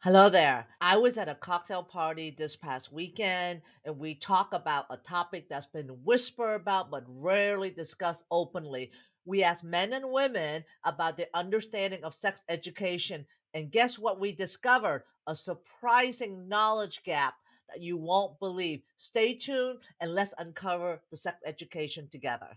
[0.00, 0.64] Hello there.
[0.80, 5.48] I was at a cocktail party this past weekend and we talk about a topic
[5.48, 8.92] that's been whispered about but rarely discussed openly.
[9.24, 13.26] We asked men and women about their understanding of sex education.
[13.54, 15.02] And guess what we discovered?
[15.26, 17.34] A surprising knowledge gap
[17.68, 18.82] that you won't believe.
[18.98, 22.56] Stay tuned and let's uncover the sex education together.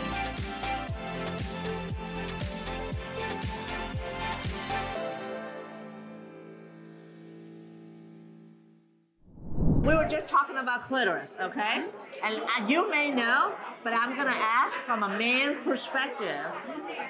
[9.91, 11.83] We were just talking about clitoris, okay?
[12.23, 13.51] And, and you may know,
[13.83, 16.45] but I'm gonna ask from a man's perspective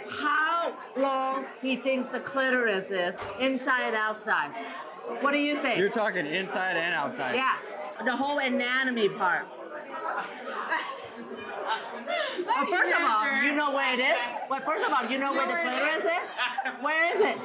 [0.10, 4.50] how long he thinks the clitoris is, inside, outside.
[5.20, 5.78] What do you think?
[5.78, 7.36] You're talking inside and outside.
[7.36, 7.58] yeah,
[8.04, 9.46] the whole anatomy part.
[12.46, 14.16] Well, first of all, you know where it is.
[14.50, 16.30] Well, first of all, you know where the clitoris is.
[16.82, 17.38] Where is it?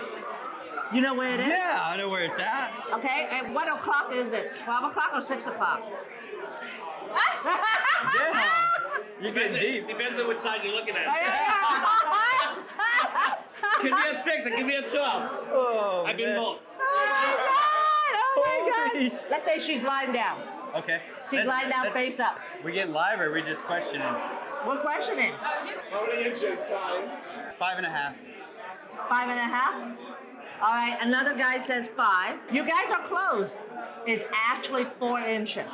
[0.92, 1.48] You know where it is?
[1.48, 2.72] Yeah, I know where it's at.
[2.92, 4.52] Okay, and what o'clock is it?
[4.62, 5.82] 12 o'clock or 6 o'clock?
[8.16, 8.42] Damn.
[9.20, 9.86] You're getting deep.
[9.88, 11.06] Depends on which side you're looking at.
[11.08, 12.62] oh
[13.80, 15.30] Could be at six, it could be at twelve.
[15.52, 16.36] Oh, I've been man.
[16.38, 16.58] both.
[16.80, 17.50] Oh my god!
[18.14, 19.20] Oh my Holy god!
[19.30, 20.40] Let's say she's lying down.
[20.74, 21.00] Okay.
[21.30, 22.38] She's That's- lying down that's- face up.
[22.64, 24.06] We getting live or we just questioning?
[24.66, 25.32] We're questioning.
[25.90, 27.08] How many inches time?
[27.58, 28.14] Five and a half.
[29.08, 29.74] Five and a half?
[30.60, 32.38] All right, another guy says five.
[32.50, 33.50] You guys are close.
[34.06, 35.70] It's actually four inches.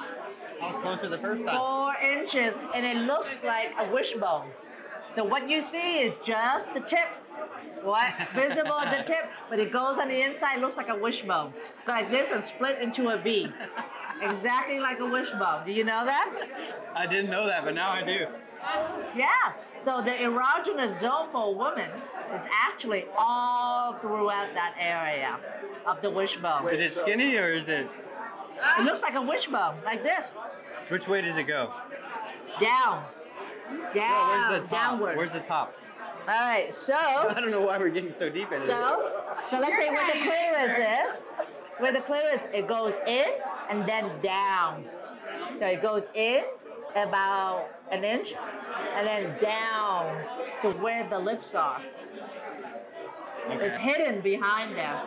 [0.61, 1.57] I was closer the first time.
[1.57, 4.49] Four inches, and it looks like a wishbone.
[5.15, 7.09] So what you see is just the tip.
[7.83, 11.53] What's visible at the tip, but it goes on the inside, looks like a wishbone.
[11.87, 13.53] Like this and split into a V.
[14.21, 15.65] Exactly like a wishbone.
[15.67, 16.31] Do you know that?
[16.95, 18.27] I didn't know that, but now I do.
[19.17, 19.29] Yeah.
[19.85, 21.91] So the erogenous zone for a woman
[22.35, 25.39] is actually all throughout that area
[25.87, 26.69] of the wishbone.
[26.69, 27.89] Is it skinny or is it?
[28.79, 30.27] It looks like a wishbone, like this.
[30.89, 31.73] Which way does it go?
[32.61, 33.05] Down.
[33.93, 34.51] Down.
[34.51, 34.71] Where's the top?
[34.71, 35.17] Downward.
[35.17, 35.75] Where's the top?
[36.29, 38.69] All right, so I don't know why we're getting so deep into it.
[38.69, 39.11] So,
[39.51, 41.19] so let's say where the clitoris is.
[41.79, 43.27] Where the clitoris, it goes in
[43.71, 44.85] and then down.
[45.59, 46.45] So it goes in
[46.95, 48.35] about an inch
[48.97, 50.25] and then down
[50.63, 51.81] to where the lips are.
[53.49, 55.03] It's hidden behind there.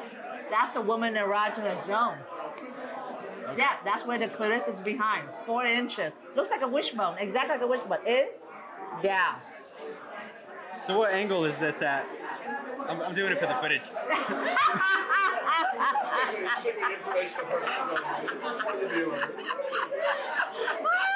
[0.52, 2.18] That's the woman in erogenous zone.
[3.58, 5.28] Yeah, that's where the clitoris is behind.
[5.46, 6.14] Four inches.
[6.36, 8.06] Looks like a wishbone, exactly like a wishbone.
[8.06, 8.28] In,
[9.02, 9.36] down.
[10.86, 12.06] So what angle is this at?
[12.88, 13.82] I'm, I'm doing it for the footage.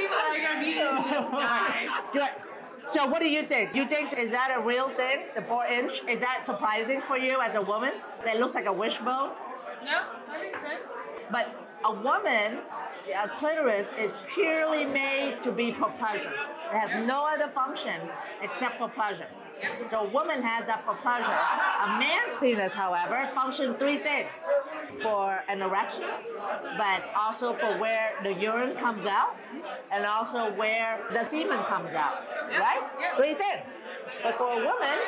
[0.00, 1.88] People are gonna be in this guy.
[2.12, 2.30] Good.
[2.94, 3.74] So what do you think?
[3.74, 5.26] You think is that a real thing?
[5.34, 6.00] The four inch?
[6.08, 7.92] Is that surprising for you as a woman?
[8.24, 9.30] That looks like a wishbone?
[9.84, 10.80] No, that makes sense.
[11.30, 12.60] But a woman,
[13.14, 16.32] a clitoris is purely made to be for pleasure.
[16.72, 18.00] It has no other function
[18.42, 19.28] except for pleasure.
[19.90, 21.38] So a woman has that for pleasure.
[21.84, 24.28] A man's penis, however, functions three things.
[25.02, 26.04] For an erection,
[26.76, 29.36] but also for where the urine comes out,
[29.90, 32.24] and also where the semen comes out.
[32.50, 32.82] Right?
[33.00, 33.16] yeah.
[33.16, 33.62] Three things.
[34.22, 34.98] But for a woman,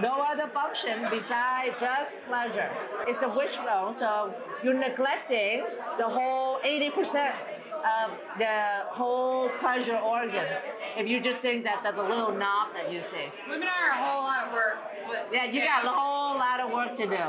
[0.00, 2.70] no other function besides just pleasure.
[3.08, 4.32] It's the wishbone, so
[4.62, 5.64] you're neglecting
[5.98, 7.32] the whole 80%
[7.84, 10.46] of the whole pleasure organ.
[10.96, 13.30] If you just think that that's a little knob that you see.
[13.48, 14.76] Women are a whole lot of work.
[15.32, 17.10] Yeah, you got a whole lot of work to do.
[17.10, 17.20] Do you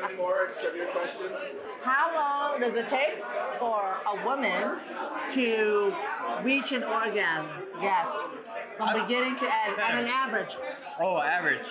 [0.00, 1.30] have any more trivia questions?
[1.82, 3.22] How long does it take
[3.58, 4.78] for a woman
[5.32, 5.94] to
[6.42, 7.46] reach an orgasm?
[7.80, 8.06] Yes.
[8.76, 10.56] From beginning to end, at an average.
[10.98, 11.66] Oh, average.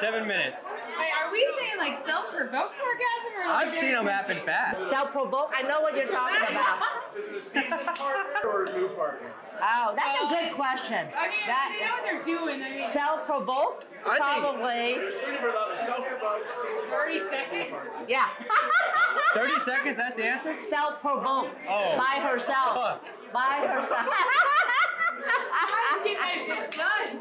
[0.00, 0.64] Seven minutes.
[0.98, 4.78] Wait, are we saying like self-provoked orgasm or like I've seen them happen fast.
[4.90, 5.54] Self-provoked.
[5.56, 6.82] I know what you're talking about.
[7.16, 9.30] Is it a seasoned partner or a new partner?
[9.62, 11.08] Oh, that's a good question.
[11.16, 12.62] I mean, they know what they're doing.
[12.62, 14.94] I mean, self-provoked, I think- Probably.
[15.00, 15.80] There's three for that.
[15.80, 16.50] Self-provoked,
[16.90, 17.90] 30 seconds.
[18.08, 18.26] Yeah.
[19.34, 20.56] 30 seconds, that's the answer?
[20.60, 21.96] Self-provoked Oh.
[21.96, 22.74] By herself.
[22.74, 23.04] Fuck.
[23.32, 24.08] By herself.
[25.28, 27.18] I can get that shit done.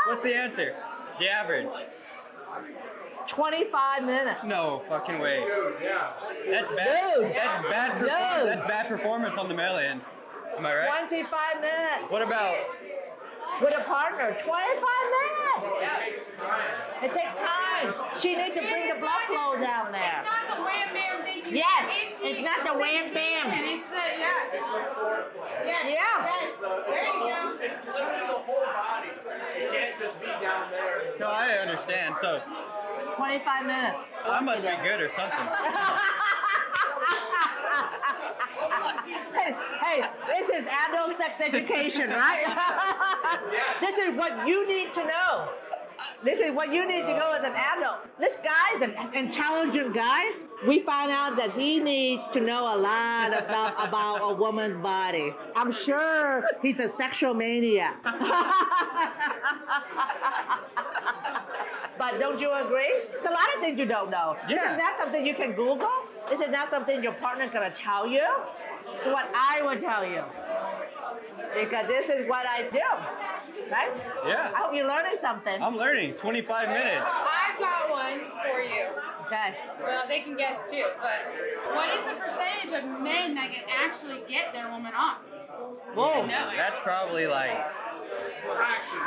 [0.08, 0.76] What's the answer?
[1.20, 1.68] The average.
[3.28, 4.40] 25 minutes.
[4.46, 5.40] No fucking way.
[5.42, 6.14] Dude, yeah.
[6.50, 7.16] That's bad.
[7.16, 7.34] Dude.
[7.36, 7.92] That's bad.
[7.92, 8.50] Perform- Dude.
[8.50, 10.02] That's bad performance on the male end.
[10.58, 10.90] Am I right?
[11.08, 12.10] 25 minutes.
[12.12, 12.56] What about?
[13.62, 14.38] With a partner.
[14.44, 15.66] 25 minutes.
[15.82, 16.70] It takes time.
[17.02, 17.94] It takes time.
[18.20, 20.22] She needs to bring the blood flow down there.
[20.22, 21.56] It's not the wham bam thing.
[21.56, 23.50] Yes, it's it's not the wham bam.
[23.54, 24.54] It's the yeah.
[24.54, 25.66] It's the foreplay.
[25.66, 25.86] Yes.
[25.86, 26.26] Yeah.
[26.26, 26.52] Yes.
[26.52, 27.58] It's the, it's There you go.
[27.62, 29.10] It's literally the whole body.
[29.58, 31.14] It can't just be down there.
[31.14, 32.16] the No, I understand.
[32.22, 32.42] So
[33.16, 33.98] 25 minutes.
[34.24, 35.48] I must be good or something.
[39.34, 42.46] hey, hey, this is adult sex education, right?
[43.80, 45.50] this is what you need to know.
[46.24, 48.00] This is what you need to know as an adult.
[48.20, 50.32] This guy is an intelligent guy.
[50.66, 55.34] We found out that he needs to know a lot about about a woman's body.
[55.56, 58.02] I'm sure he's a sexual maniac.
[61.98, 62.94] but don't you agree?
[63.12, 64.36] There's a lot of things you don't know.
[64.50, 64.56] Yeah.
[64.56, 66.07] Isn't that something you can Google?
[66.32, 68.26] Is not something your partner's gonna tell you?
[69.06, 70.24] What I will tell you.
[71.54, 73.72] Because this is what I do.
[73.72, 73.92] Right?
[74.26, 74.52] Yeah.
[74.54, 75.62] I hope you're learning something.
[75.62, 76.14] I'm learning.
[76.16, 77.06] 25 minutes.
[77.06, 78.88] I've got one for you.
[79.26, 79.56] Okay.
[79.82, 84.22] Well, they can guess too, but what is the percentage of men that can actually
[84.28, 85.18] get their woman off?
[85.94, 86.26] Whoa.
[86.26, 86.50] No.
[86.56, 87.58] That's probably like
[88.46, 89.00] fraction.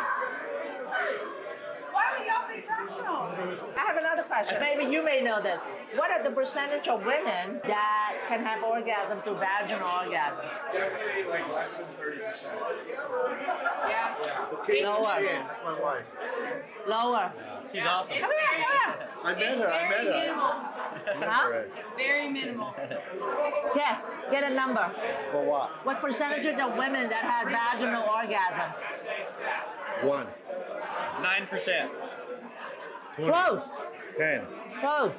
[1.93, 2.81] Why would y'all say fractional?
[3.06, 4.56] I have another question.
[4.61, 5.58] Maybe you may know this.
[5.97, 10.38] What are the percentage of women that can have orgasm through vaginal orgasm?
[10.73, 12.20] Definitely like less than 30%.
[13.88, 14.14] Yeah.
[14.69, 14.88] Yeah.
[14.88, 15.23] Lower.
[15.23, 16.05] That's my wife.
[16.87, 17.32] Lower.
[17.70, 18.17] she's awesome.
[18.19, 19.08] Come here, come here.
[19.23, 19.69] I met It's her.
[19.69, 20.20] I very met her.
[20.20, 20.50] minimal.
[21.31, 21.50] Huh?
[21.53, 22.75] It's very minimal.
[23.75, 24.91] Yes, get a number.
[25.32, 25.70] For what?
[25.85, 28.70] What percentage of women that has vaginal orgasm?
[30.08, 30.26] One.
[31.23, 31.91] Nine percent.
[33.17, 33.62] Close.
[34.19, 34.43] Ten.
[34.81, 35.12] Close.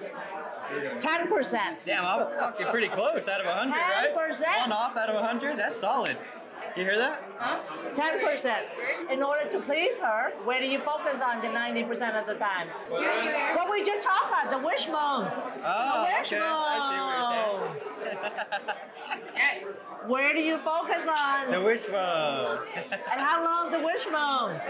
[1.00, 1.80] Ten percent.
[1.86, 4.16] Damn, I'm fucking pretty close out of 100, right?
[4.16, 4.62] 10%.
[4.62, 5.58] One off out of 100.
[5.58, 6.18] That's solid.
[6.78, 7.22] You hear that?
[7.38, 7.60] Huh?
[7.94, 8.66] Ten percent.
[9.12, 12.36] In order to please her, where do you focus on the ninety percent of the
[12.36, 12.70] time?
[12.88, 13.56] Jugular.
[13.56, 14.96] What we just talked about, the wishbone.
[14.96, 16.40] Oh, the okay.
[16.42, 16.88] I wishbone.
[16.88, 18.42] see what you're.
[19.36, 19.64] Yes.
[20.08, 21.52] Where do you focus on?
[21.52, 22.60] The wishbone.
[22.90, 24.62] And how long's the wishbone?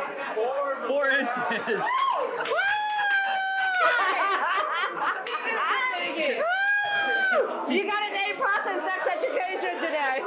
[0.87, 1.83] Four inches.
[7.69, 10.21] You got an A plus in sex education today.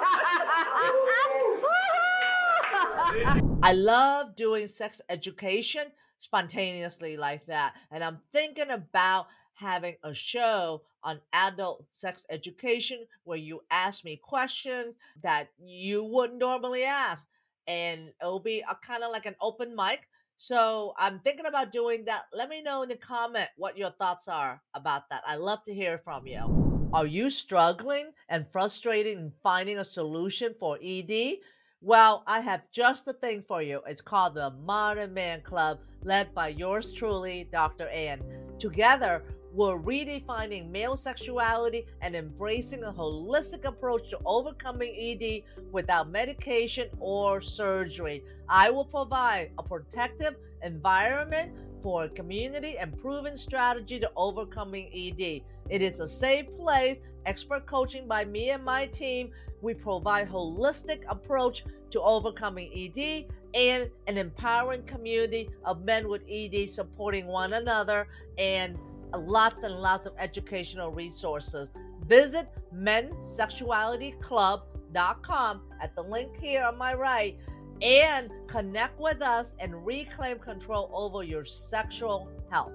[3.63, 5.87] I love doing sex education
[6.19, 7.75] spontaneously like that.
[7.91, 14.21] And I'm thinking about having a show on adult sex education where you ask me
[14.23, 17.27] questions that you wouldn't normally ask.
[17.67, 20.09] And it'll be kind of like an open mic.
[20.39, 22.25] So I'm thinking about doing that.
[22.33, 25.23] Let me know in the comment what your thoughts are about that.
[25.27, 26.89] I love to hear from you.
[26.93, 31.39] Are you struggling and frustrated in finding a solution for ED?
[31.81, 33.83] Well, I have just the thing for you.
[33.87, 37.89] It's called the Modern Man Club, led by yours truly, Dr.
[37.89, 38.23] Ann.
[38.59, 39.23] Together,
[39.55, 47.41] we're redefining male sexuality and embracing a holistic approach to overcoming ED without medication or
[47.41, 48.25] surgery.
[48.49, 50.35] I will provide a protective
[50.65, 55.43] environment for a community and proven strategy to overcoming ED.
[55.71, 59.31] It is a safe place, expert coaching by me and my team.
[59.63, 66.71] We provide holistic approach to overcoming ED and an empowering community of men with ED
[66.71, 68.77] supporting one another and
[69.19, 71.71] lots and lots of educational resources.
[72.07, 77.39] Visit mensexualityclub.com at the link here on my right
[77.83, 82.73] and connect with us and reclaim control over your sexual health.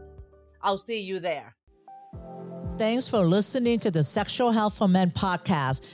[0.61, 1.55] I'll see you there.
[2.77, 5.93] Thanks for listening to the Sexual Health for Men podcast.